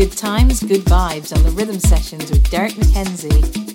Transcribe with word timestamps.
Good 0.00 0.12
times, 0.12 0.62
good 0.62 0.86
vibes 0.86 1.36
on 1.36 1.42
the 1.42 1.50
rhythm 1.50 1.78
sessions 1.78 2.30
with 2.30 2.48
Derrick 2.50 2.72
McKenzie. 2.72 3.69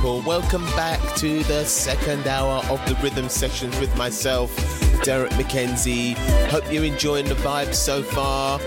People. 0.00 0.22
Welcome 0.22 0.64
back 0.76 0.98
to 1.16 1.42
the 1.42 1.62
second 1.62 2.26
hour 2.26 2.64
of 2.70 2.82
the 2.88 2.94
rhythm 3.02 3.28
sessions 3.28 3.78
with 3.78 3.94
myself, 3.98 4.50
Derrick 5.02 5.30
McKenzie. 5.32 6.14
Hope 6.48 6.64
you're 6.72 6.84
enjoying 6.84 7.26
the 7.26 7.34
vibes 7.34 7.74
so 7.74 8.02
far. 8.02 8.58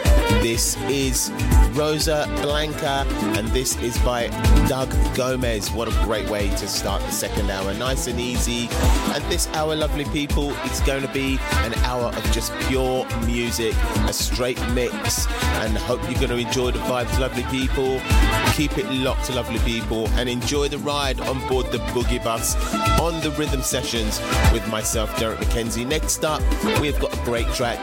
This 0.43 0.77
is 0.83 1.31
Rosa 1.71 2.31
Blanca, 2.43 3.07
and 3.35 3.47
this 3.47 3.75
is 3.81 3.97
by 3.99 4.27
Doug 4.67 4.93
Gomez. 5.15 5.71
What 5.71 5.87
a 5.87 6.05
great 6.05 6.29
way 6.29 6.49
to 6.49 6.67
start 6.67 7.01
the 7.01 7.11
second 7.11 7.49
hour. 7.49 7.73
Nice 7.73 8.05
and 8.05 8.19
easy. 8.19 8.69
And 9.15 9.23
this 9.23 9.47
hour, 9.53 9.75
lovely 9.75 10.05
people, 10.05 10.53
it's 10.65 10.81
going 10.81 11.01
to 11.01 11.11
be 11.13 11.39
an 11.63 11.73
hour 11.85 12.09
of 12.09 12.31
just 12.31 12.53
pure 12.67 13.07
music, 13.25 13.73
a 14.07 14.13
straight 14.13 14.61
mix, 14.69 15.25
and 15.63 15.75
hope 15.79 15.99
you're 16.03 16.19
going 16.19 16.29
to 16.29 16.37
enjoy 16.37 16.69
the 16.69 16.79
vibes, 16.79 17.17
lovely 17.17 17.43
people. 17.45 17.99
Keep 18.53 18.77
it 18.77 18.85
locked, 18.91 19.33
lovely 19.33 19.59
people, 19.59 20.07
and 20.09 20.29
enjoy 20.29 20.67
the 20.67 20.77
ride 20.77 21.19
on 21.21 21.45
board 21.47 21.71
the 21.71 21.79
Boogie 21.93 22.23
Bus 22.23 22.55
on 22.99 23.19
the 23.21 23.31
rhythm 23.31 23.63
sessions 23.63 24.21
with 24.51 24.67
myself, 24.69 25.17
Derrick 25.17 25.39
McKenzie. 25.39 25.87
Next 25.87 26.23
up, 26.23 26.41
we've 26.79 26.99
got 26.99 27.17
a 27.17 27.21
great 27.23 27.47
track 27.47 27.79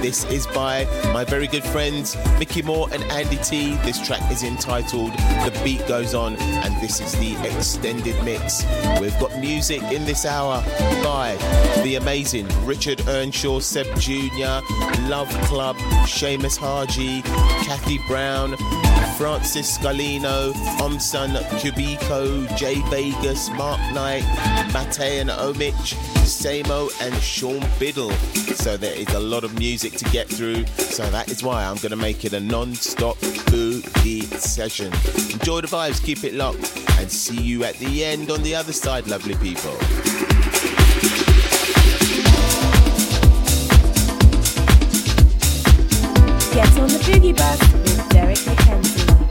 This 0.00 0.24
is 0.30 0.46
by 0.46 0.86
my 1.12 1.24
very 1.24 1.46
good 1.46 1.62
friends 1.62 2.16
Micky 2.38 2.62
More 2.62 2.88
and 2.92 3.02
Andy 3.12 3.36
Tee. 3.44 3.74
This 3.84 4.00
track 4.04 4.32
is 4.32 4.42
entitled 4.42 5.12
The 5.12 5.60
Beat 5.62 5.86
Goes 5.86 6.14
On, 6.14 6.36
and 6.36 6.74
this 6.80 7.00
is 7.02 7.12
the 7.12 7.36
extended 7.46 8.16
mix. 8.24 8.64
We've 8.98 9.18
got 9.20 9.38
music 9.38 9.82
in 9.92 10.06
this 10.06 10.24
hour 10.24 10.62
by 11.04 11.36
the 11.84 11.96
amazing 11.96 12.48
Richard 12.64 13.06
Earnshaw, 13.06 13.60
Seb 13.60 13.94
Jr., 13.98 14.64
Love 15.10 15.28
Club, 15.44 15.76
Seamus 16.06 16.56
Haji, 16.56 17.20
Kathy 17.66 17.98
Brown, 18.08 18.52
Francis 19.20 19.76
Scalino, 19.76 20.50
Omson 20.80 21.36
Cubico, 21.60 22.56
Jay 22.56 22.80
Vegas, 22.88 23.50
Mark 23.50 23.78
Knight, 23.92 24.22
Matei 24.72 25.20
and 25.20 25.28
Omich, 25.28 25.92
Samo 26.24 26.90
and 27.02 27.14
Sean 27.22 27.60
Biddle. 27.78 28.12
So 28.54 28.78
there 28.78 28.94
is 28.94 29.12
a 29.12 29.20
lot 29.20 29.44
of 29.44 29.58
music 29.58 29.92
to 29.98 30.06
get 30.06 30.26
through. 30.26 30.64
So 30.78 31.04
that 31.10 31.28
is 31.28 31.42
why 31.42 31.66
I'm 31.66 31.76
going 31.76 31.90
to 31.90 31.96
make 31.96 32.24
it 32.24 32.32
a 32.32 32.40
non-stop 32.40 33.18
boogie 33.52 34.24
session. 34.38 34.86
Enjoy 35.30 35.60
the 35.60 35.66
vibes, 35.66 36.02
keep 36.02 36.24
it 36.24 36.32
locked, 36.32 36.74
and 36.98 37.12
see 37.12 37.42
you 37.42 37.64
at 37.64 37.74
the 37.74 38.02
end 38.02 38.30
on 38.30 38.42
the 38.42 38.54
other 38.54 38.72
side, 38.72 39.06
lovely 39.06 39.34
people. 39.34 39.76
Get 46.54 46.78
on 46.78 46.88
the 46.88 47.00
boogie 47.04 47.36
bus 47.36 47.89
Derrick 48.10 48.44
McKenzie. 48.44 49.29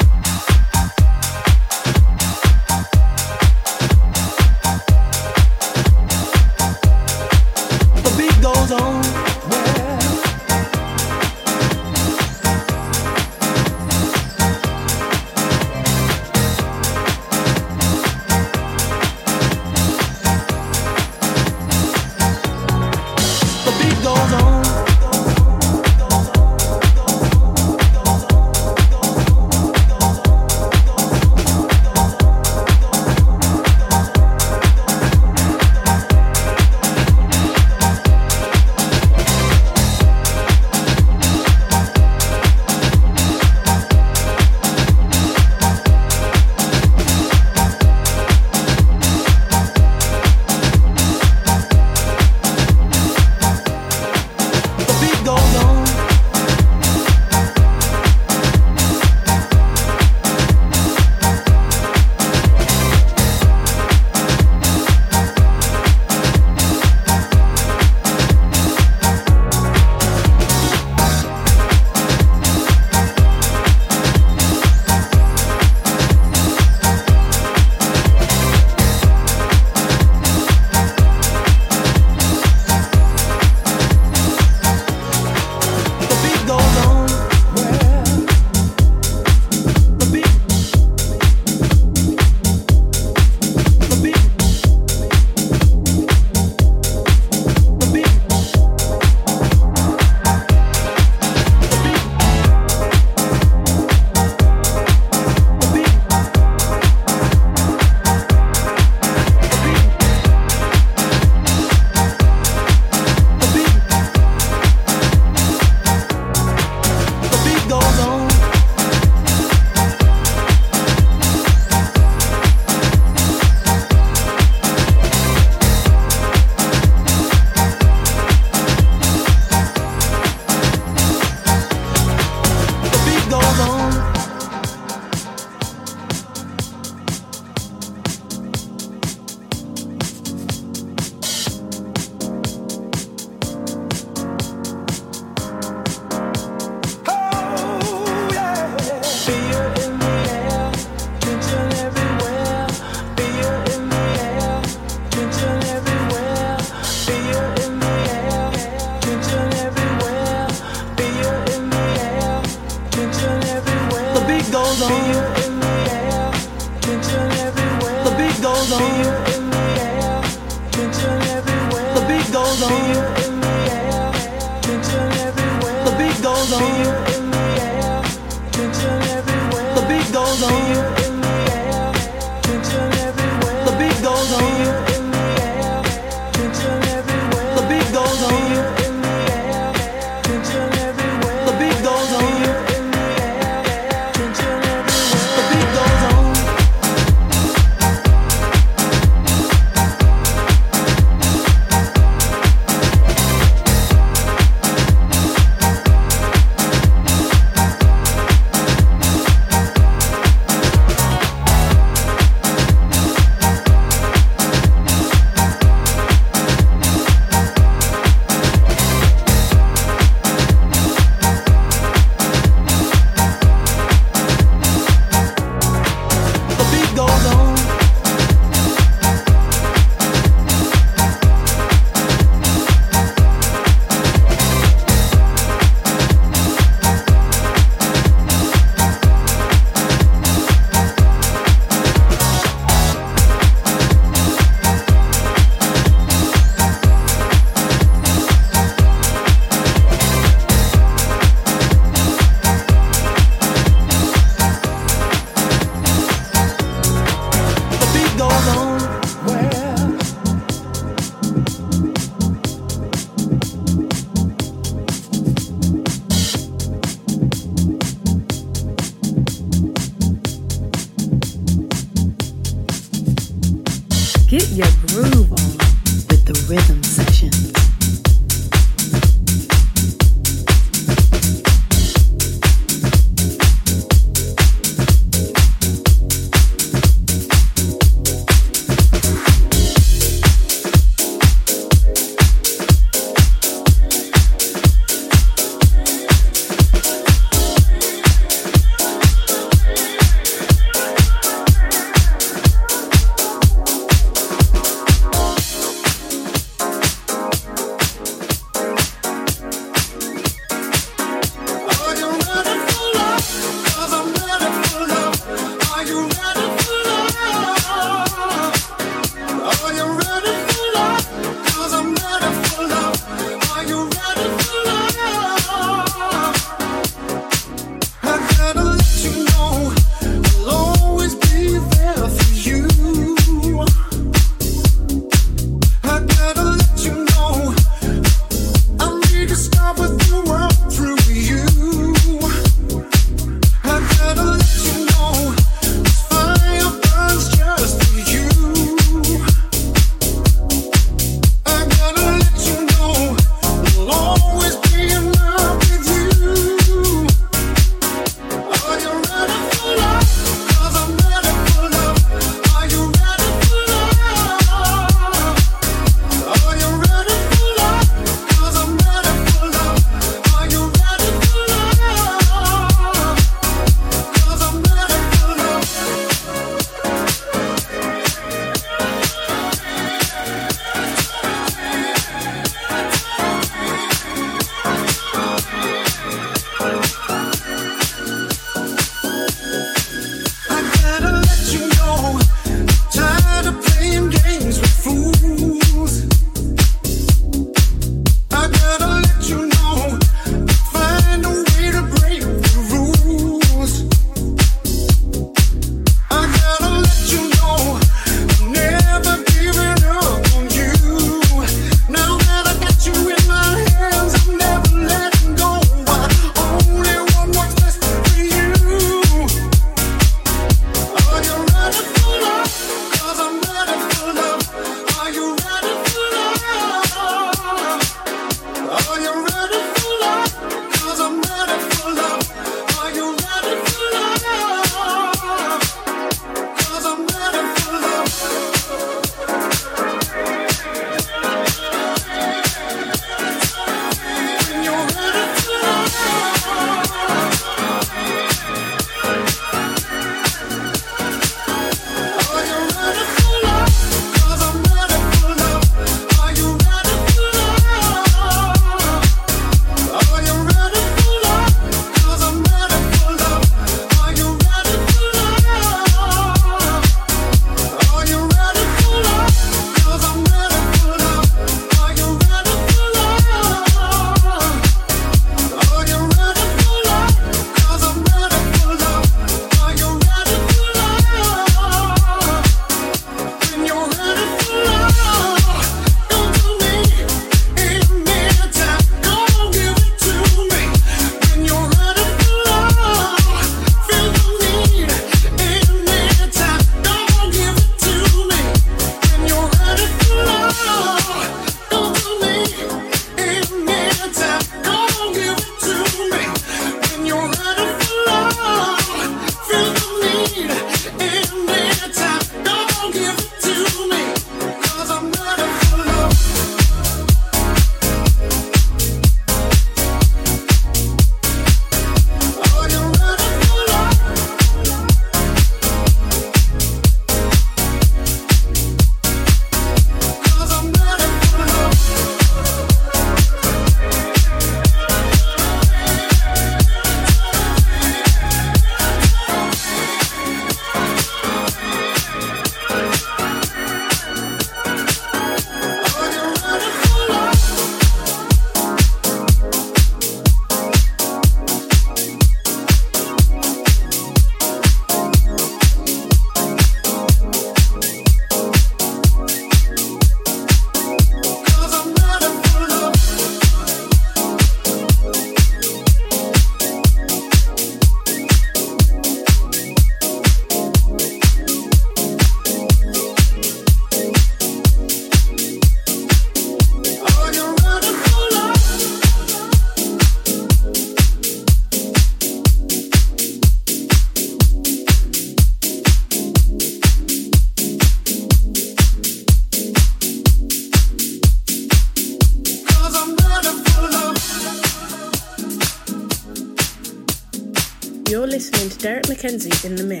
McKenzie 599.21 599.65
in 599.65 599.75
the 599.75 599.83
mix. 599.83 600.00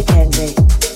McKenzie. 0.00 0.89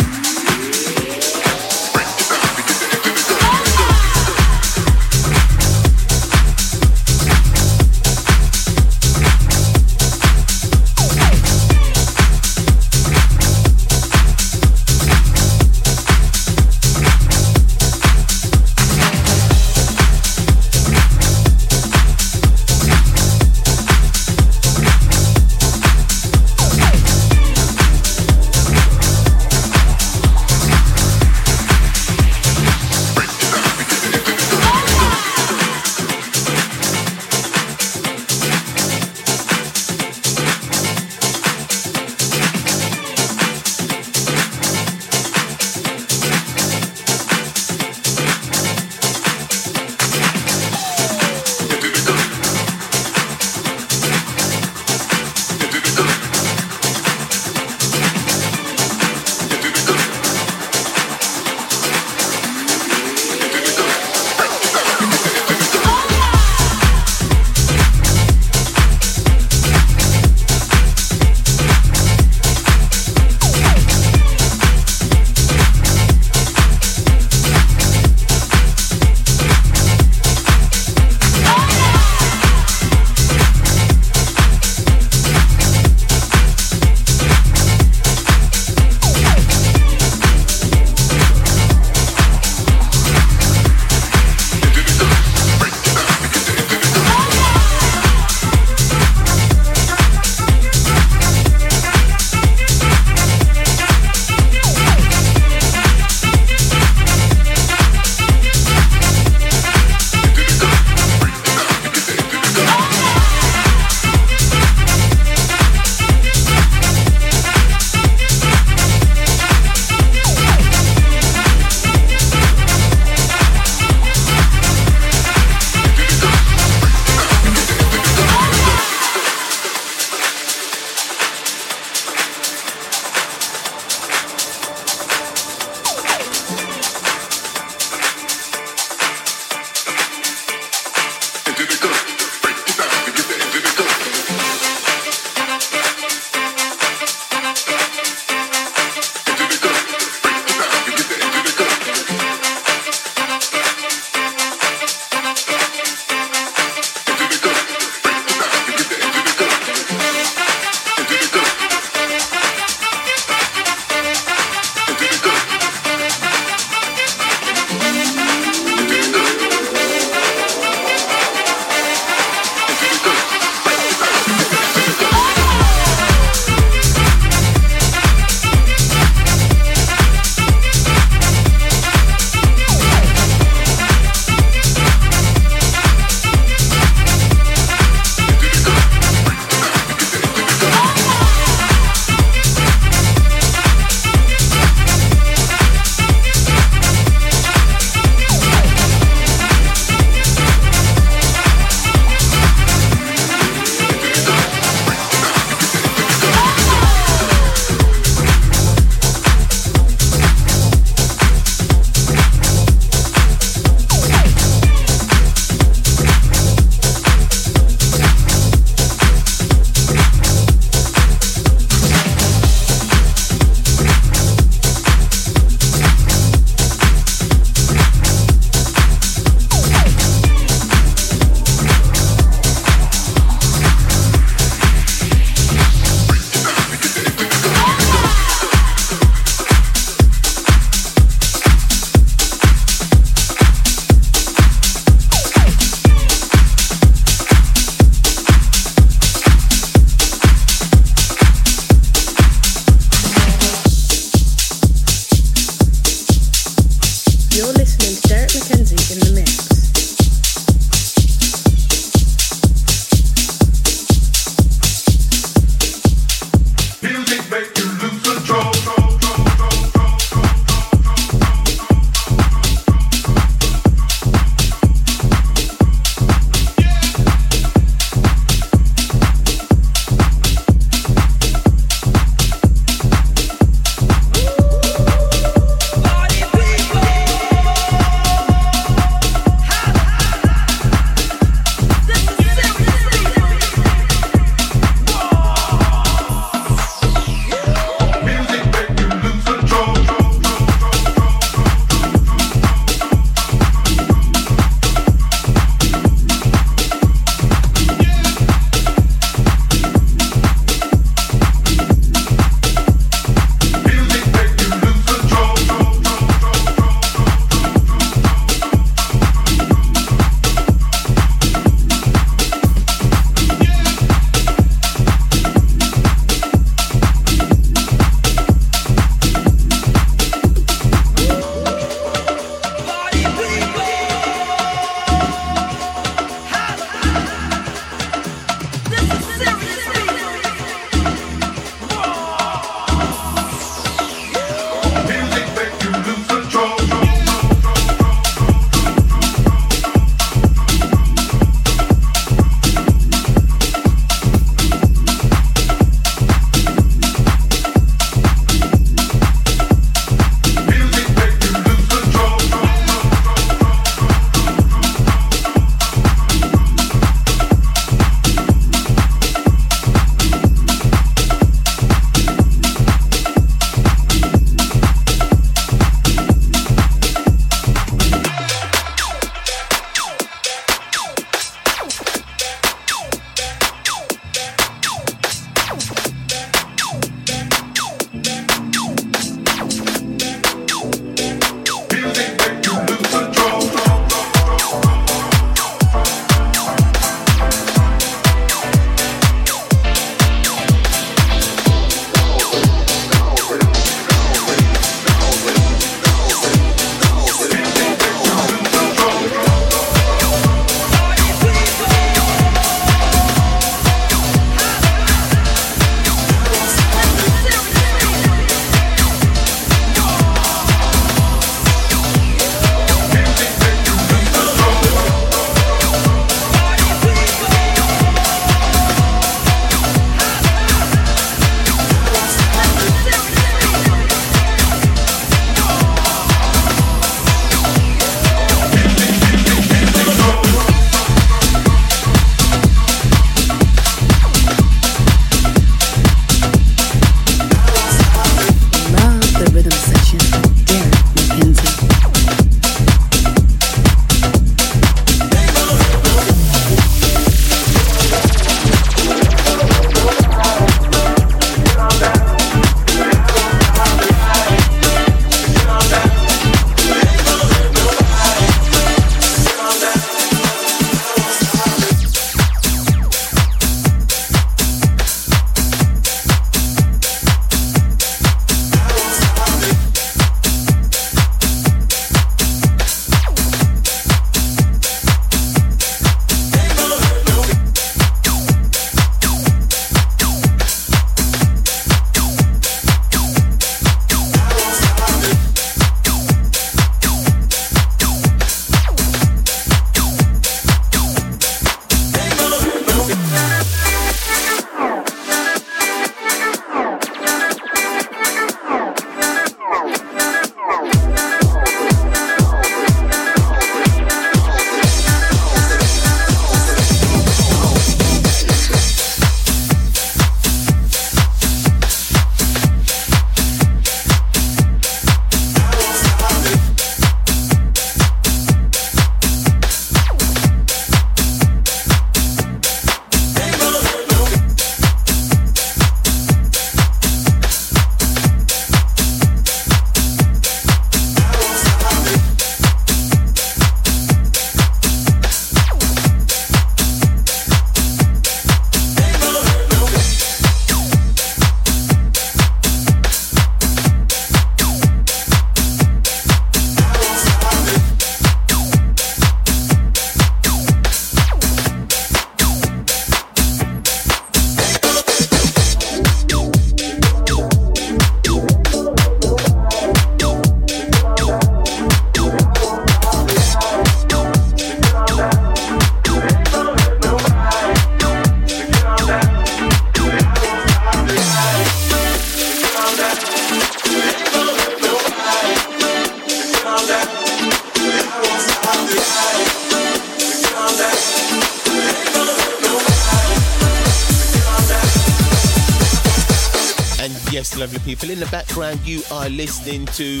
Background, 598.42 598.66
you 598.66 598.82
are 598.90 599.08
listening 599.08 599.66
to 599.66 600.00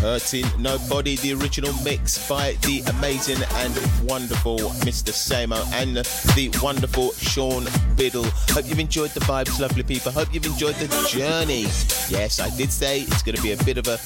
Hurting 0.00 0.44
Nobody, 0.58 1.16
the 1.16 1.32
original 1.32 1.72
mix 1.82 2.28
by 2.28 2.52
the 2.62 2.80
amazing 2.88 3.42
and 3.54 3.72
wonderful 4.06 4.58
Mr. 4.84 5.10
Samo 5.10 5.56
and 5.72 5.96
the 6.36 6.50
wonderful 6.62 7.12
Sean 7.12 7.66
Biddle. 7.96 8.26
Hope 8.50 8.68
you've 8.68 8.78
enjoyed 8.78 9.10
the 9.12 9.20
vibes, 9.20 9.58
lovely 9.58 9.82
people. 9.82 10.12
Hope 10.12 10.32
you've 10.34 10.44
enjoyed 10.44 10.74
the 10.74 10.88
journey. 11.08 11.62
Yes, 12.10 12.40
I 12.40 12.54
did 12.56 12.70
say 12.70 13.00
it's 13.00 13.22
going 13.22 13.36
to 13.36 13.42
be 13.42 13.52
a 13.52 13.64
bit 13.64 13.78
of 13.78 13.88
a 13.88 13.98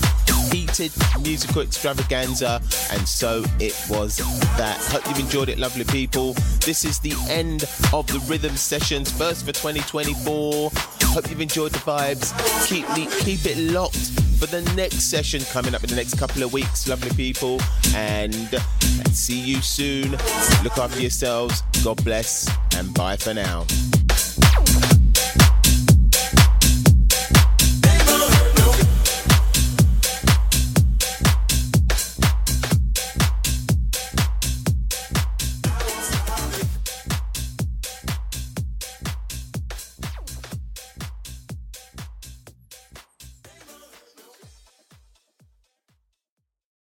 heated 0.53 0.93
musical 1.23 1.63
extravaganza, 1.63 2.61
and 2.91 3.09
so 3.09 3.43
it 3.59 3.75
was 3.89 4.19
that. 4.57 4.79
Hope 4.93 5.07
you've 5.09 5.19
enjoyed 5.19 5.49
it, 5.49 5.59
lovely 5.59 5.85
people. 5.85 6.35
This 6.61 6.85
is 6.85 6.99
the 7.01 7.15
end 7.29 7.65
of 7.93 8.07
the 8.07 8.23
rhythm 8.29 8.57
sessions, 8.57 9.11
first 9.11 9.45
for 9.45 9.53
2024. 9.53 10.71
Hope 11.13 11.29
you've 11.29 11.41
enjoyed 11.41 11.73
the 11.73 11.79
vibes. 11.79 12.33
Keep 12.67 12.87
keep 13.25 13.45
it 13.45 13.59
locked 13.59 14.13
for 14.39 14.47
the 14.47 14.63
next 14.75 15.11
session 15.11 15.43
coming 15.53 15.75
up 15.75 15.85
in 15.85 15.91
the 15.91 15.97
next 15.97 16.19
couple 16.19 16.43
of 16.43 16.53
weeks, 16.53 16.89
lovely 16.89 17.11
people. 17.11 17.61
And 17.95 18.49
see 19.13 19.39
you 19.39 19.61
soon. 19.61 20.13
Look 20.65 20.79
after 20.79 21.01
yourselves. 21.01 21.63
God 21.85 22.03
bless, 22.03 22.51
and 22.77 22.93
bye 22.95 23.17
for 23.17 23.35
now. 23.35 23.67